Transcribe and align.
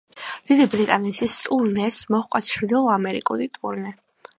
დიდი 0.51 0.65
ბრიტანეთის 0.75 1.37
ტურნეს 1.49 2.03
მოჰყვა 2.15 2.45
ჩრდილო 2.53 2.95
ამერიკული 2.99 3.51
ტურნე. 3.61 3.99